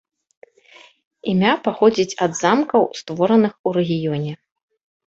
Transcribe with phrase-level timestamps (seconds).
[1.33, 4.31] Імя паходзіць ад замкаў створаных у рэгіёне.